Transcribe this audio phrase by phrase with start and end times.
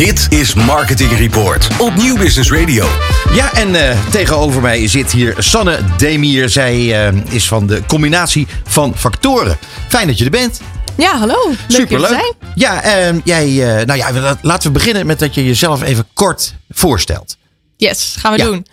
[0.00, 2.86] Dit is Marketing Report op Nieuw Business Radio.
[3.32, 6.48] Ja, en uh, tegenover mij zit hier Sanne Demier.
[6.48, 6.76] Zij
[7.12, 9.58] uh, is van de combinatie van factoren.
[9.88, 10.60] Fijn dat je er bent.
[10.96, 11.48] Ja, hallo.
[11.48, 12.08] Leuk Superleuk.
[12.08, 12.52] te zijn.
[12.54, 17.36] Ja, uh, jij, nou ja, laten we beginnen met dat je jezelf even kort voorstelt.
[17.76, 18.44] Yes, gaan we ja.
[18.44, 18.66] doen.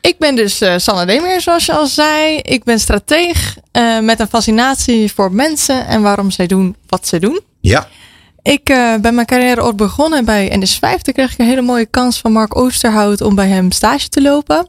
[0.00, 2.36] Ik ben dus uh, Sanne Demeer, zoals je al zei.
[2.36, 7.18] Ik ben strateeg uh, met een fascinatie voor mensen en waarom zij doen wat ze
[7.18, 7.40] doen.
[7.60, 7.88] Ja.
[8.48, 11.02] Ik uh, ben mijn carrière ooit begonnen bij NS5.
[11.02, 14.22] Toen kreeg ik een hele mooie kans van Mark Oosterhout om bij hem stage te
[14.22, 14.68] lopen.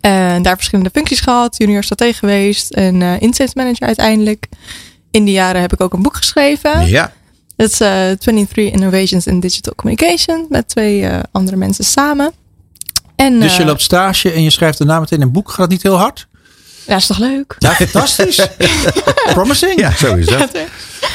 [0.00, 1.56] En daar verschillende functies gehad.
[1.56, 4.46] Junior strateeg geweest en uh, insights manager uiteindelijk.
[5.10, 6.88] In die jaren heb ik ook een boek geschreven.
[6.88, 7.12] Ja.
[7.56, 10.46] Dat is uh, 23 Innovations in Digital Communication.
[10.48, 12.32] Met twee uh, andere mensen samen.
[13.16, 15.50] En, dus je loopt stage en je schrijft daarna meteen een boek.
[15.50, 16.28] Gaat niet heel hard?
[16.88, 17.54] Ja, is toch leuk?
[17.58, 18.48] Ja, fantastisch.
[19.32, 19.80] Promising.
[19.80, 20.50] Ja, zo is dat.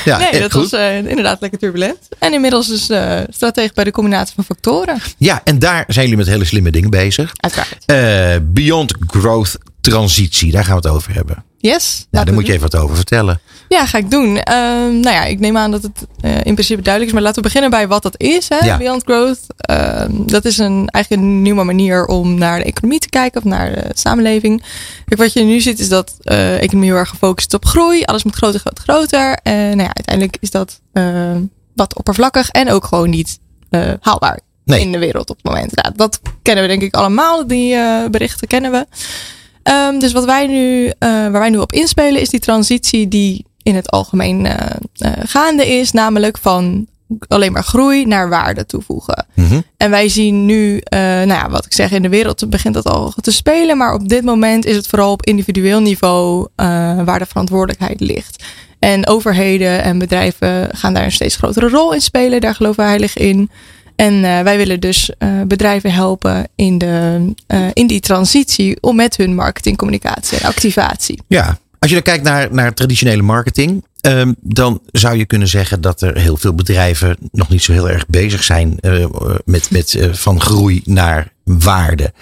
[0.05, 0.69] Ja, nee, dat goed.
[0.69, 1.97] was uh, inderdaad lekker turbulent.
[2.19, 4.97] En inmiddels dus uh, strategisch bij de combinatie van factoren.
[5.17, 7.31] Ja, en daar zijn jullie met hele slimme dingen bezig.
[7.35, 7.83] Uiteraard.
[7.85, 11.43] Uh, beyond Growth Transitie, daar gaan we het over hebben.
[11.57, 12.07] Yes.
[12.11, 13.39] Nou, daar moet je even wat over vertellen.
[13.69, 14.27] Ja, ga ik doen.
[14.27, 17.13] Uh, nou ja, ik neem aan dat het uh, in principe duidelijk is.
[17.13, 18.49] Maar laten we beginnen bij wat dat is.
[18.49, 18.65] Hè?
[18.65, 18.77] Ja.
[18.77, 19.39] Beyond Growth.
[19.71, 23.41] Uh, dat is een, eigenlijk een nieuwe manier om naar de economie te kijken.
[23.41, 24.63] Of naar de samenleving.
[25.05, 28.03] Kijk, wat je nu ziet is dat de economie heel erg gefocust is op groei.
[28.03, 29.39] Alles moet groter, groter, groter.
[29.43, 30.81] En nou ja, uiteindelijk is dat
[31.75, 32.49] wat oppervlakkig.
[32.49, 33.39] En ook gewoon niet
[33.99, 34.79] haalbaar nee.
[34.79, 35.75] in de wereld op het moment.
[35.75, 37.47] Nou, dat kennen we denk ik allemaal.
[37.47, 37.77] Die
[38.09, 38.85] berichten kennen we.
[39.71, 43.75] Um, dus wat wij nu, waar wij nu op inspelen, is die transitie die in
[43.75, 44.47] het algemeen
[45.23, 46.87] gaande is, namelijk van
[47.27, 49.25] alleen maar groei naar waarde toevoegen.
[49.33, 49.63] Mm -hmm.
[49.77, 53.13] En wij zien nu, nou ja, wat ik zeg, in de wereld begint dat al
[53.21, 56.47] te spelen, maar op dit moment is het vooral op individueel niveau
[57.05, 58.43] waar de verantwoordelijkheid ligt.
[58.79, 62.41] En overheden en bedrijven gaan daar een steeds grotere rol in spelen.
[62.41, 63.49] Daar geloven wij heilig in.
[63.95, 68.95] En uh, wij willen dus uh, bedrijven helpen in, de, uh, in die transitie om
[68.95, 71.21] met hun marketing, communicatie en activatie.
[71.27, 75.81] Ja, als je dan kijkt naar, naar traditionele marketing, um, dan zou je kunnen zeggen
[75.81, 78.77] dat er heel veel bedrijven nog niet zo heel erg bezig zijn
[79.45, 82.13] met, met van groei naar waarde.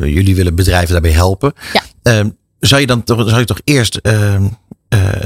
[0.00, 1.52] jullie willen bedrijven daarbij helpen.
[1.72, 2.18] Ja.
[2.18, 4.00] Um, zou je dan toch, zou je toch eerst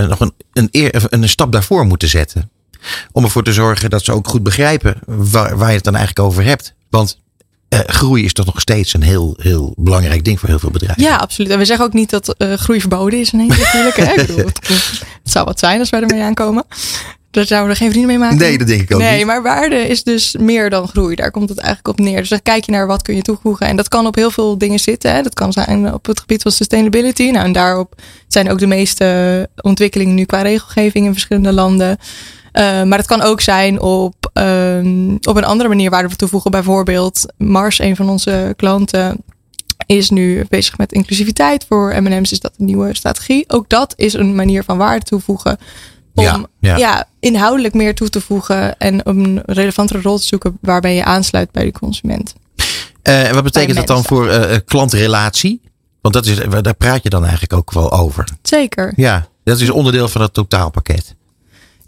[0.09, 2.51] nog een, een, eer, een stap daarvoor moeten zetten?
[3.13, 6.27] Om ervoor te zorgen dat ze ook goed begrijpen waar, waar je het dan eigenlijk
[6.27, 6.75] over hebt.
[6.91, 7.21] Want
[7.69, 11.03] uh, groei is toch nog steeds een heel, heel belangrijk ding voor heel veel bedrijven.
[11.03, 11.51] Ja, absoluut.
[11.51, 13.31] En we zeggen ook niet dat uh, groei verboden is.
[13.31, 13.97] Nee, natuurlijk.
[13.97, 14.13] Hè?
[14.13, 16.65] Ik bedoel, het, het, zou wat zijn als wij ermee aankomen.
[17.31, 18.39] Daar zouden we er geen vrienden mee maken.
[18.39, 19.27] Nee, dat denk ik ook nee, niet.
[19.27, 21.15] maar waarde is dus meer dan groei.
[21.15, 22.19] Daar komt het eigenlijk op neer.
[22.19, 23.67] Dus dan kijk je naar wat kun je toevoegen.
[23.67, 25.15] En dat kan op heel veel dingen zitten.
[25.15, 25.23] Hè.
[25.23, 27.31] Dat kan zijn op het gebied van sustainability.
[27.31, 27.95] Nou, en daarop
[28.29, 31.99] zijn ook de meeste ontwikkelingen nu qua regelgeving in verschillende landen.
[32.53, 36.51] Uh, maar het kan ook zijn op, um, op een andere manier waarde toevoegen.
[36.51, 39.25] Bijvoorbeeld Mars, een van onze klanten,
[39.87, 41.65] is nu bezig met inclusiviteit.
[41.69, 43.45] Voor M&M's is dat een nieuwe strategie.
[43.49, 45.59] Ook dat is een manier van waarde toevoegen.
[46.15, 46.77] Om ja, ja.
[46.77, 48.79] ja, inhoudelijk meer toe te voegen.
[48.79, 52.35] En een relevantere rol te zoeken waarbij je aansluit bij de consument.
[53.03, 55.61] Uh, en wat betekent dat dan voor uh, klantrelatie?
[56.01, 58.29] Want dat is, daar praat je dan eigenlijk ook wel over.
[58.43, 58.93] Zeker.
[58.97, 61.15] Ja, dat is onderdeel van het totaalpakket.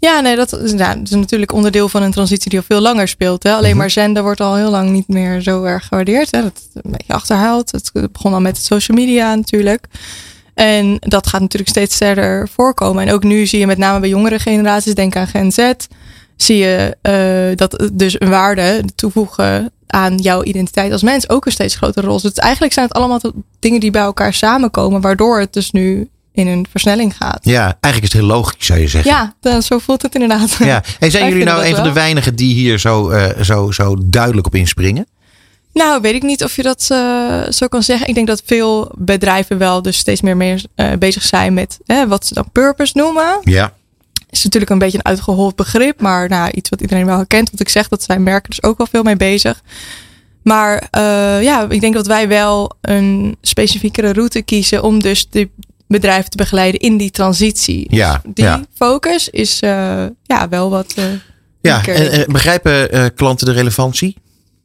[0.01, 2.79] Ja, nee, dat is, nou, dat is natuurlijk onderdeel van een transitie die al veel
[2.79, 3.43] langer speelt.
[3.43, 3.49] Hè?
[3.49, 3.77] Alleen mm -hmm.
[3.77, 6.31] maar zenden wordt al heel lang niet meer zo erg gewaardeerd.
[6.31, 6.41] Hè?
[6.41, 7.71] Dat is een beetje achterhaald.
[7.71, 9.87] Het begon al met social media natuurlijk.
[10.53, 13.07] En dat gaat natuurlijk steeds verder voorkomen.
[13.07, 15.71] En ook nu zie je met name bij jongere generaties, denk aan Gen Z,
[16.35, 16.97] zie je
[17.51, 22.07] uh, dat dus een waarde toevoegen aan jouw identiteit als mens ook een steeds grotere
[22.07, 22.21] rol.
[22.21, 23.21] Dus eigenlijk zijn het allemaal
[23.59, 27.39] dingen die bij elkaar samenkomen, waardoor het dus nu in een versnelling gaat.
[27.41, 29.11] Ja, eigenlijk is het heel logisch, zou je zeggen.
[29.11, 30.57] Ja, dan, zo voelt het inderdaad.
[30.59, 30.83] Ja.
[30.99, 34.47] En zijn jullie nou een van de weinigen die hier zo, uh, zo, zo duidelijk
[34.47, 35.07] op inspringen?
[35.73, 38.07] Nou, weet ik niet of je dat uh, zo kan zeggen.
[38.07, 42.07] Ik denk dat veel bedrijven wel dus steeds meer mee, uh, bezig zijn met hè,
[42.07, 43.39] wat ze dan purpose noemen.
[43.41, 43.73] Ja.
[44.29, 47.47] Is natuurlijk een beetje een uitgehold begrip, maar nou, iets wat iedereen wel herkent.
[47.47, 49.61] Want ik zeg dat zijn merken dus ook wel veel mee bezig.
[50.43, 55.49] Maar uh, ja, ik denk dat wij wel een specifiekere route kiezen om dus de
[55.91, 57.87] bedrijven te begeleiden in die transitie.
[57.89, 58.61] Ja, dus die ja.
[58.75, 60.93] focus is uh, ja, wel wat.
[60.99, 61.05] Uh,
[61.61, 64.17] ja, en, en begrijpen uh, klanten de relevantie?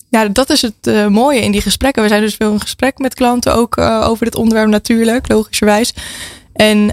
[0.09, 2.03] Ja, dat is het mooie in die gesprekken.
[2.03, 5.93] We zijn dus veel in gesprek met klanten ook over dit onderwerp natuurlijk, logischerwijs.
[6.53, 6.91] En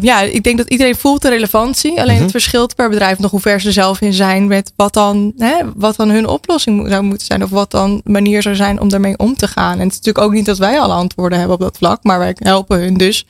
[0.00, 2.00] ja, ik denk dat iedereen voelt de relevantie.
[2.00, 2.22] Alleen Mhm.
[2.22, 5.54] het verschilt per bedrijf nog hoe ver ze zelf in zijn met wat dan, hè,
[5.76, 7.42] wat dan hun oplossing zou moeten zijn.
[7.42, 9.72] Of wat dan manier zou zijn om daarmee om te gaan.
[9.72, 12.02] En het is natuurlijk ook niet dat wij alle antwoorden hebben op dat vlak.
[12.02, 13.26] Maar wij helpen hun dus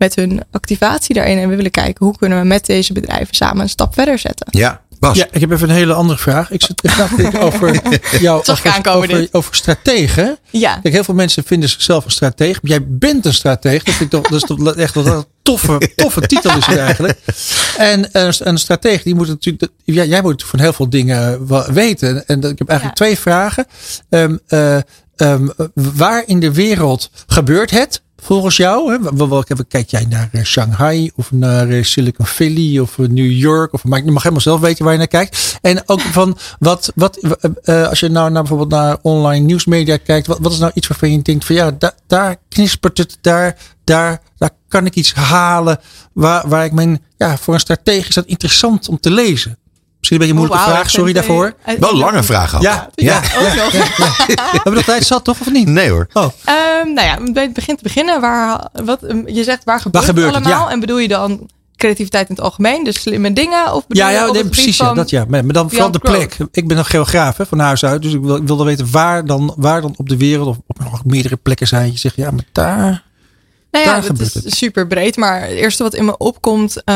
[0.00, 1.38] met hun activatie daarin.
[1.38, 4.46] En we willen kijken hoe kunnen we met deze bedrijven samen een stap verder zetten.
[4.50, 4.80] Ja.
[5.00, 5.16] Bas.
[5.16, 6.50] Ja, ik heb even een hele andere vraag.
[6.50, 10.38] Ik zit over ik over, aankomen over, over strategen.
[10.50, 10.78] Ja.
[10.82, 12.62] Kijk, heel veel mensen vinden zichzelf een strateeg.
[12.62, 13.82] Maar jij bent een strateeg.
[13.82, 16.76] Dat, vind ik toch, dat is toch echt wat een toffe, toffe titel is het
[16.88, 17.18] eigenlijk.
[17.76, 22.26] En een, een strateeg, die moet natuurlijk, ja, jij moet van heel veel dingen weten.
[22.26, 23.04] En ik heb eigenlijk Ja.
[23.04, 23.66] twee vragen.
[24.08, 24.76] Ehm, eh,
[25.16, 28.02] ehm, waar in de wereld gebeurt het?
[28.22, 29.64] Volgens jou, hè?
[29.68, 33.72] Kijk jij naar eh, Shanghai of naar eh, Silicon Valley of eh, New York?
[33.72, 35.58] Of, maar je mag helemaal zelf weten waar je naar kijkt.
[35.60, 37.18] En ook van wat, wat
[37.64, 41.12] als je nou naar bijvoorbeeld naar online nieuwsmedia kijkt, wat, wat is nou iets waarvan
[41.12, 45.78] je denkt van ja, da- daar knispert het, daar, daar, daar kan ik iets halen
[46.12, 49.58] waar, waar ik mijn, ja, voor een stratege is dat interessant om te lezen.
[50.00, 51.54] Misschien een beetje een moeilijke Oh, vraag, sorry eh, daarvoor.
[51.64, 52.62] uit- Wel een lange vraag ook.
[52.62, 53.16] Ja, ja.
[53.38, 53.72] Ook nog.
[53.72, 55.40] We hebben nog tijd zat, toch?
[55.40, 55.68] Of niet?
[55.68, 56.06] Nee hoor.
[56.12, 58.20] Oh, Ehm, nou ja, bij het begin te beginnen.
[58.20, 60.66] Waar, wat, ehm, je zegt waar gebeurt, gebeurt het het, allemaal?
[60.66, 60.72] ja.
[60.72, 62.84] En bedoel je dan creativiteit in het algemeen?
[62.84, 63.72] Dus slimme dingen?
[63.74, 64.76] Of bedoel ja, je ja nee, precies.
[64.76, 65.24] Ja, dat ja.
[65.28, 66.36] Maar, dan vooral de plek.
[66.52, 68.02] Ik ben een geograaf hè, van huis uit.
[68.02, 70.56] Dus ik wil, ik wil dan weten waar dan, waar dan op de wereld of
[70.66, 71.92] op nog meerdere plekken zijn.
[71.92, 73.02] Je zegt ja, maar daar.
[73.70, 74.54] Nou ja, dat is het.
[74.54, 75.16] super breed.
[75.16, 76.94] Maar het eerste wat in me opkomt eh,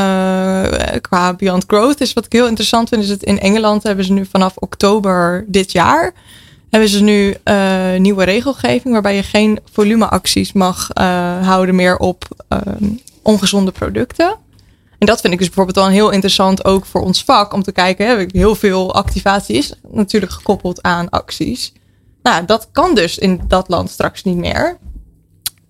[1.00, 3.02] qua Beyond Growth is wat ik heel interessant vind.
[3.02, 6.12] Is het in Engeland hebben ze nu vanaf oktober dit jaar.
[6.70, 12.24] Hebben ze nu eh, nieuwe regelgeving waarbij je geen volumeacties mag eh, houden meer op
[12.48, 12.84] ehm,
[13.22, 14.36] ongezonde producten.
[14.98, 17.52] En dat vind ik dus bijvoorbeeld wel heel interessant ook voor ons vak.
[17.52, 21.72] Om te kijken, hè, heel veel activatie is natuurlijk gekoppeld aan acties.
[22.22, 24.78] Nou, dat kan dus in dat land straks niet meer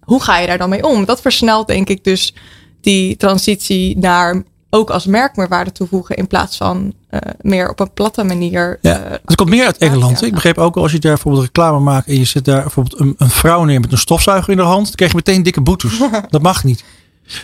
[0.04, 1.04] hoe ga je daar dan mee om?
[1.04, 2.34] Dat versnelt denk ik dus
[2.80, 8.24] die transitie naar ook als merkmeerwaarde toevoegen in plaats van eh, meer op een platte
[8.24, 8.78] manier.
[8.82, 10.20] Ja, eh, het komt meer uit Engeland.
[10.20, 10.26] ja.
[10.26, 13.00] Ik begreep ook al als je daar bijvoorbeeld reclame maakt en je zet daar bijvoorbeeld
[13.00, 15.60] een, een vrouw neer met een stofzuiger in de hand, dan krijg je meteen dikke
[15.60, 15.98] boetes.
[16.30, 16.84] Dat mag niet.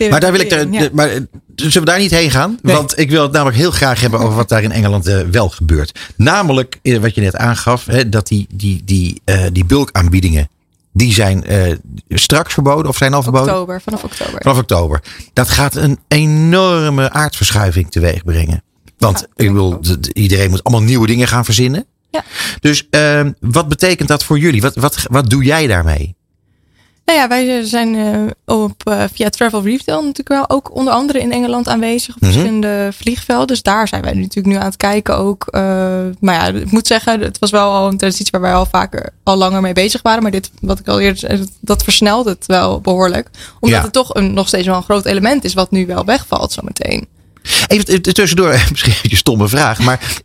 [0.09, 0.89] Maar daar wil ik er, Ja.
[0.93, 1.19] maar, eh,
[1.55, 2.59] zullen we daar niet heen gaan?
[2.61, 2.75] Nee.
[2.75, 5.99] Want ik wil het namelijk heel graag hebben over wat daar in Engeland wel gebeurt.
[6.15, 10.49] Namelijk, wat je net aangaf, hè, dat die, die, die, eh, die bulkaanbiedingen,
[10.93, 11.75] die zijn eh,
[12.09, 13.47] straks verboden of zijn al verboden?
[13.53, 14.41] Oktober, vanaf oktober.
[14.41, 15.01] Vanaf oktober.
[15.33, 18.63] Dat gaat een enorme aardverschuiving teweeg brengen.
[18.97, 21.85] Want Ja, ik d- iedereen moet allemaal nieuwe dingen gaan verzinnen.
[22.11, 22.23] Ja.
[22.59, 24.61] Dus ehm, wat betekent dat voor jullie?
[24.61, 26.15] Wat, wat, wat doe jij daarmee?
[27.05, 31.19] Nou ja, wij zijn eh, op, eh, via Travel Retail natuurlijk wel ook onder andere
[31.19, 32.31] in Engeland aanwezig op Mhm.
[32.31, 33.47] verschillende vliegvelden.
[33.47, 35.47] Dus daar zijn wij natuurlijk nu aan het kijken ook.
[35.47, 35.61] eh,
[36.19, 39.13] maar ja, ik moet zeggen, het was wel al een transitie waar wij al vaker
[39.23, 40.21] al langer mee bezig waren.
[40.21, 43.29] Maar dit, wat ik al eerder zei, dat versnelt het wel behoorlijk.
[43.59, 43.83] Omdat Ja.
[43.85, 47.07] het toch een, nog steeds wel een groot element is wat nu wel wegvalt zometeen.
[47.67, 49.79] Even tussendoor, misschien een stomme vraag.
[49.79, 50.21] Maar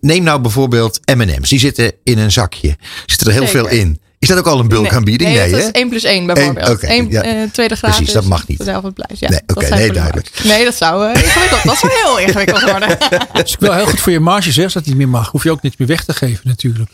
[0.00, 1.48] neem nou bijvoorbeeld M&M's.
[1.48, 2.76] Die zitten in een zakje.
[3.06, 3.68] Zitten er heel Zeker.
[3.68, 4.00] veel in.
[4.18, 5.30] Is dat ook al een bulkaanbieding?
[5.30, 5.66] Nee, Nee, dat hè?
[5.66, 6.68] is 1 plus 1 bijvoorbeeld.
[6.68, 7.22] Eén, oké, Eén, ja.
[7.22, 7.96] eh, tweede gratis.
[7.96, 8.56] Precies, dat mag niet.
[8.94, 9.20] Prijs.
[9.20, 10.30] Ja, Nee, dat oké, nee, duidelijk.
[10.44, 11.62] Nee, dat zou ingewikkeld.
[11.64, 12.88] Dat zou heel ingewikkeld worden.
[13.32, 15.30] Dat is wel heel goed voor je marge, zeg, als dat niet meer mag.
[15.30, 16.90] Hoef je ook niks meer weg te geven, natuurlijk.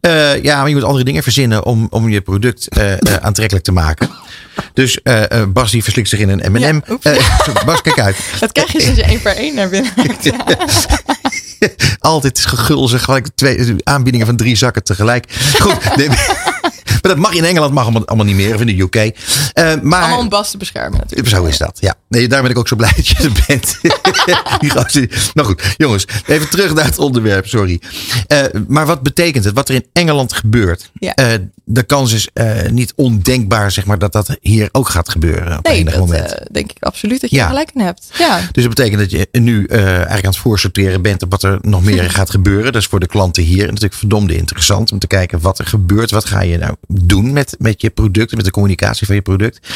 [0.00, 2.68] Eh, ja, maar je moet andere dingen verzinnen om, om je product
[3.20, 4.10] aantrekkelijk te maken.
[4.74, 6.80] Dus eh, eh, Bas die verslikt zich in een M&M.
[7.00, 7.12] Ja.
[7.12, 8.16] Eh, Bas, kijk uit.
[8.40, 9.92] Dat krijg je sinds je één per één naar binnen.
[11.98, 13.04] Altijd gegulzig.
[13.04, 15.26] Gelijk twee aanbiedingen van drie zakken tegelijk.
[15.58, 15.78] Goed.
[15.96, 16.08] nee,
[17.02, 18.54] maar dat mag in Engeland mag allemaal, allemaal niet meer.
[18.54, 18.94] Of in de UK.
[18.96, 19.12] Eh,
[19.82, 21.28] maar, Allemaal om Bas te beschermen natuurlijk.
[21.28, 21.94] Zo is dat, ja.
[22.08, 23.78] Nee, daar ben ik ook zo blij dat je er bent.
[25.34, 27.80] Nou goed, jongens, even terug naar het onderwerp, sorry.
[28.26, 29.54] Eh, maar wat betekent het?
[29.54, 30.90] Wat er in Engeland gebeurt.
[30.94, 31.14] Ja.
[31.14, 31.26] Eh,
[31.64, 32.28] de kans is
[32.70, 36.34] niet ondenkbaar, zeg maar, dat dat hier ook gaat gebeuren op Nee, enig dat moment.
[36.52, 37.46] denk ik absoluut dat je Ja.
[37.46, 38.08] gelijk in hebt.
[38.18, 38.40] Ja.
[38.52, 41.84] Dus dat betekent dat je nu eigenlijk aan het voorsorteren bent op wat er nog
[41.84, 42.72] meer gaat gebeuren.
[42.72, 46.10] Dat is voor de klanten hier natuurlijk verdomde interessant om te kijken wat er gebeurt.
[46.10, 49.68] Wat ga je nou doen met, met je product, met de communicatie van je product.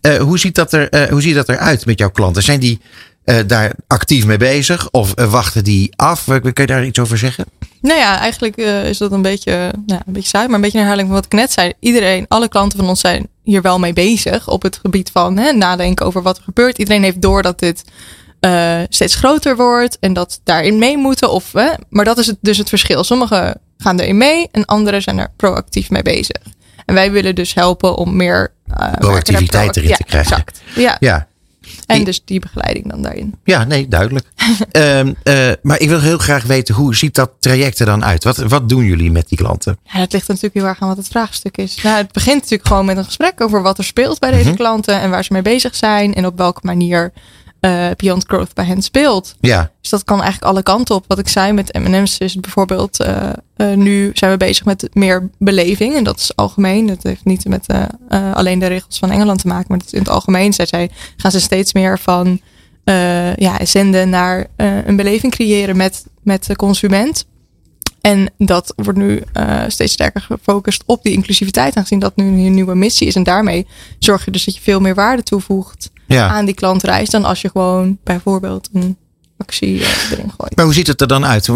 [0.00, 2.42] Eh, hoe, ziet dat er, eh, hoe ziet dat eruit met jouw klanten?
[2.42, 2.80] Zijn die
[3.24, 6.24] eh, daar actief mee bezig of wachten die af?
[6.24, 7.44] Kun je daar iets over zeggen?
[7.80, 10.84] Nou ja, eigenlijk is dat een beetje, nou, een beetje saai, maar een beetje een
[10.84, 11.72] herhaling van wat ik net zei.
[11.80, 15.52] Iedereen, alle klanten van ons zijn hier wel mee bezig op het gebied van hè,
[15.52, 16.78] nadenken over wat er gebeurt.
[16.78, 17.84] Iedereen heeft door dat dit
[18.88, 21.30] steeds groter wordt en dat daarin mee moeten.
[21.30, 23.04] Of, hè, maar dat is het, dus het verschil.
[23.04, 26.42] Sommigen gaan erin mee en anderen zijn er proactief mee bezig.
[26.86, 30.04] En wij willen dus helpen om meer eh, merken daar Proactiviteit proac- erin ja, te
[30.04, 30.30] krijgen.
[30.36, 30.62] Exact.
[30.74, 30.96] Ja.
[31.00, 31.26] Ja,
[31.86, 33.34] En dus die begeleiding dan daarin.
[33.44, 34.26] ja nee, duidelijk.
[34.70, 38.24] Ehm, eh, maar ik wil heel graag weten, hoe ziet dat traject er dan uit?
[38.24, 39.78] Wat, wat doen jullie met die klanten?
[39.84, 41.82] Ja, dat ligt natuurlijk heel erg aan wat het vraagstuk is.
[41.82, 44.56] Nou, het begint natuurlijk gewoon met een gesprek over wat er speelt bij deze Mhm.
[44.56, 47.12] klanten en waar ze mee bezig zijn en op welke manier
[47.66, 49.34] eh, Beyond Growth bij hen speelt.
[49.40, 51.04] Ja, Dus dat kan eigenlijk alle kanten op.
[51.08, 55.30] Wat ik zei met M&M's is bijvoorbeeld, eh, eh, nu zijn we bezig met meer
[55.38, 55.94] beleving.
[55.94, 56.86] En dat is algemeen.
[56.86, 57.66] Dat heeft niet met
[58.32, 60.52] alleen de regels van Engeland te maken, maar dat is in het algemeen.
[60.52, 62.40] Zij, zij gaan ze steeds meer van
[63.36, 67.26] ja, zenden naar een beleving creëren met, met de consument.
[68.00, 69.22] En dat wordt nu
[69.68, 73.14] steeds sterker gefocust op die inclusiviteit, aangezien dat nu een nieuwe missie is.
[73.14, 73.66] En daarmee
[73.98, 76.28] zorg je dus dat je veel meer waarde toevoegt Ja.
[76.28, 78.96] aan die klantreis dan als je gewoon bijvoorbeeld een
[79.36, 80.56] actie eh, erin gooit.
[80.56, 81.48] Maar hoe ziet het er dan uit?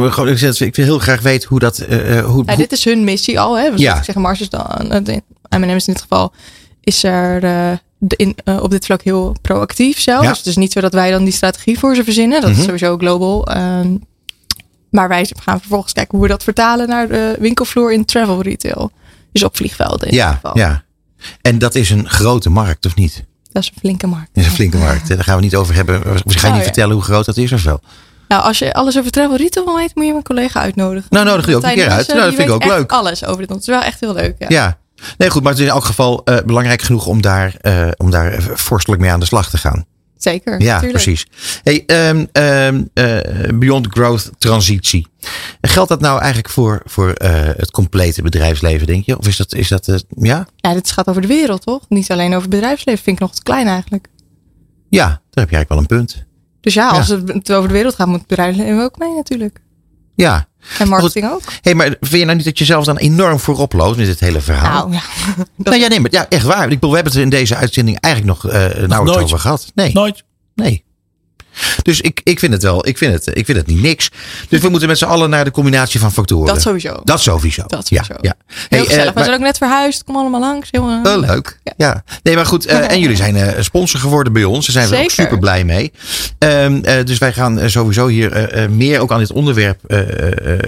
[0.61, 1.79] Ik wil heel graag weten hoe dat.
[1.79, 3.59] eh, hoe, Ja, dit is hun missie al.
[3.59, 3.71] Hè?
[3.71, 3.97] Dus Ja.
[3.99, 5.23] Ik zeg, Mars is dan, de-
[5.59, 6.33] M&M's in dit geval,
[6.81, 7.43] is er
[8.17, 10.23] in, op dit vlak heel proactief zelf.
[10.23, 10.29] Ja.
[10.29, 12.41] Dus het is niet zo dat wij dan die strategie voor ze verzinnen.
[12.41, 12.59] Dat Mhm.
[12.59, 13.47] is sowieso global.
[13.47, 13.97] Ehm,
[14.91, 18.91] maar wij gaan vervolgens kijken hoe we dat vertalen naar de winkelvloer in travel retail.
[19.33, 20.59] Dus op vliegvelden in dit ja, geval.
[20.59, 20.83] ja.
[21.43, 23.25] En dat is een grote markt, of niet?
[23.53, 24.29] Dat is een flinke markt.
[24.33, 25.09] Dat is een flinke markt.
[25.09, 26.01] Daar gaan we niet over hebben.
[26.03, 26.63] We gaan je Oh, niet ja.
[26.63, 27.81] vertellen hoe groot dat is of wel.
[28.29, 31.07] Nou, als je alles over travel retail weten, moet je mijn collega uitnodigen.
[31.11, 32.09] Nou, nodig die ook een keer uit.
[32.09, 32.93] Nou, dat vind ik ook weet leuk.
[32.93, 33.49] alles over dit.
[33.49, 34.35] want Het is wel echt heel leuk.
[34.39, 34.47] Ja.
[34.49, 34.79] Ja.
[35.19, 35.43] Nee, goed.
[35.43, 39.01] Maar het is in elk geval eh, belangrijk genoeg om daar, eh, om daar vorstelijk
[39.03, 39.85] mee aan de slag te gaan.
[40.23, 40.61] Zeker.
[40.61, 41.27] Ja, precies.
[41.63, 45.07] Hey, ehm, ehm, eh, Beyond Growth transitie.
[45.61, 49.19] Geldt dat nou eigenlijk voor, voor eh, het complete bedrijfsleven, denk je?
[49.19, 50.47] Of is dat, is dat eh, ja?
[50.57, 51.89] Ja, dit gaat over de wereld, toch?
[51.89, 53.03] Niet alleen over het bedrijfsleven.
[53.03, 54.09] Vind ik nog te klein eigenlijk.
[54.89, 56.25] Ja, daar heb je eigenlijk wel een punt.
[56.61, 56.97] Dus ja, Ja.
[56.99, 59.61] als het over de wereld gaat, moet het bedrijfsleven ook mee natuurlijk.
[60.15, 60.49] Ja.
[60.79, 61.43] En marketing ook.
[61.61, 64.21] Hey, maar vind je nou niet dat je zelf dan enorm voorop loopt met dit
[64.21, 64.89] hele verhaal?
[64.89, 65.03] Nou ja,
[65.57, 66.63] nou ja, nee, maar ja, echt waar.
[66.63, 69.23] Ik bedoel, we hebben het er in deze uitzending eigenlijk nog eh nauwelijks nooit.
[69.25, 69.71] over gehad.
[69.75, 70.25] Nee, Nooit.
[70.55, 70.85] nee.
[71.83, 74.11] Dus ik, ik vind het wel, ik vind het, ik vind het niet niks.
[74.49, 76.47] Dus we moeten met z'n allen naar de combinatie van factoren.
[76.47, 77.01] dat sowieso.
[77.05, 77.63] Dat sowieso.
[77.67, 78.15] Dat sowieso.
[78.15, 78.35] Ja, ja.
[78.47, 79.09] Heel Hey, gezellig.
[79.09, 80.05] eh, We zijn ook net verhuisd.
[80.05, 80.69] Kom allemaal langs.
[80.71, 81.59] Heel, Oh, leuk.
[81.77, 82.05] Ja.
[82.23, 82.67] Nee, maar goed.
[82.67, 84.67] eh, en jullie zijn eh, sponsor geworden bij ons.
[84.67, 85.93] Daar zijn we ook super blij mee.
[86.39, 86.69] Eh,
[87.05, 89.81] dus wij gaan sowieso hier meer ook aan dit onderwerp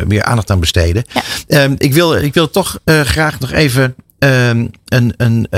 [0.06, 1.04] meer aandacht aan besteden.
[1.12, 1.22] Ja.
[1.46, 5.48] Ehm, ik, wil, ik wil toch graag nog even ehm, een, een,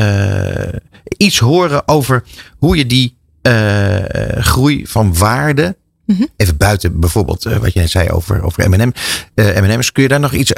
[1.17, 2.25] iets horen over
[2.59, 5.77] hoe je die eh, groei van waarde.
[6.07, 6.25] Mhm.
[6.37, 8.93] Even buiten bijvoorbeeld eh, wat je net zei over, over M&M.
[9.35, 9.93] eh, M&M's.
[9.93, 10.53] Kun je daar nog iets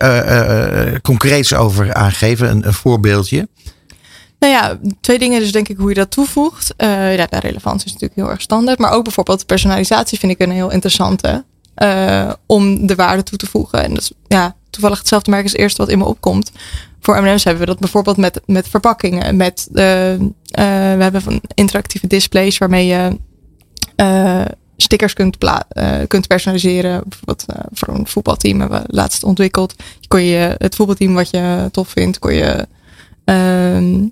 [1.02, 2.50] concreets over aangeven?
[2.50, 3.48] Een, een voorbeeldje?
[4.38, 6.74] Nou ja, twee dingen dus denk ik hoe je dat toevoegt.
[6.76, 8.78] Ja, de relevantie is natuurlijk heel erg standaard.
[8.78, 11.44] Maar ook bijvoorbeeld personalisatie vind ik een heel interessante.
[12.46, 13.82] om de waarde toe te voegen.
[13.82, 16.50] En dat is ja, toevallig hetzelfde merk als het eerste wat in me opkomt.
[17.00, 19.36] Voor M&M's hebben we dat bijvoorbeeld met, met verpakkingen.
[19.36, 19.84] Met, eh,
[20.50, 23.18] we hebben van interactieve displays waarmee je
[23.96, 24.44] eh,
[24.76, 25.36] stickers kunt,
[26.06, 27.02] kunt personaliseren.
[27.06, 29.74] Bijvoorbeeld eh, voor een voetbalteam hebben we laatst ontwikkeld.
[30.08, 32.66] Kon je het voetbalteam wat je tof vindt, kon je
[33.26, 34.06] Ehm,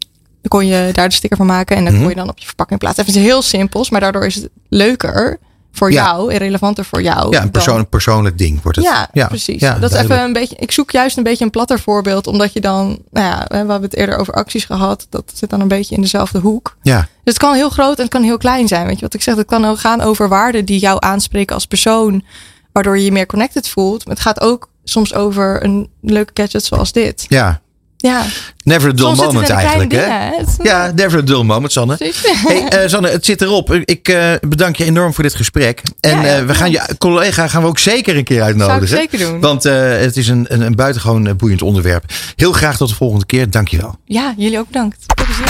[0.48, 2.02] kon je daar de sticker van maken en dan Mhm.
[2.02, 3.04] kon je dan op je verpakking plaatsen.
[3.04, 5.38] Even iets heel simpels, maar daardoor is het leuker
[5.76, 6.04] voor Ja.
[6.04, 7.18] jou en relevanter voor jou.
[7.18, 8.86] Ja, een dan- persoonlijk, persoonlijk ding wordt het.
[9.12, 9.60] Ja, precies.
[9.60, 10.56] ja, dat is even een beetje.
[10.58, 13.82] Ik zoek juist een beetje een platter voorbeeld, omdat je dan, nou ja, we hebben
[13.82, 15.06] het eerder over acties gehad.
[15.10, 16.76] Dat zit dan een beetje in dezelfde hoek.
[16.82, 18.86] Ja, Dus het kan heel groot en het kan heel klein zijn.
[18.86, 19.36] Weet je wat ik zeg?
[19.36, 22.24] Het kan ook gaan over waarden die jou aanspreken als persoon,
[22.72, 24.04] waardoor je je meer connected voelt.
[24.06, 27.26] Maar het gaat ook soms over een leuke gadget zoals dit.
[27.28, 27.62] ja.
[28.08, 28.24] Ja,
[28.64, 29.98] Never a dull soms moment eigenlijk, hè?
[29.98, 31.96] dingen, Ja, never a dull moment, Sanne.
[32.46, 33.74] Hey, eh, Sanne, het zit erop.
[33.74, 35.82] Ik eh, bedank je enorm voor dit gesprek.
[36.00, 38.88] En Ja, ja, eh, we gaan je collega gaan we ook zeker een keer uitnodigen.
[38.88, 39.40] Zou ik zeker doen.
[39.40, 42.04] Want eh, het is een, een, een buitengewoon boeiend onderwerp.
[42.36, 43.50] Heel graag tot de volgende keer.
[43.50, 43.98] Dankjewel.
[44.04, 44.96] Ja, jullie ook bedankt.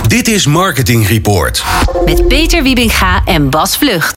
[0.09, 1.65] Dit is Marketing Report.
[2.05, 4.13] Met Peter Wiebinga en Bas Vlucht.